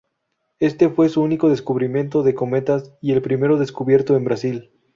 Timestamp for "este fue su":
0.59-1.21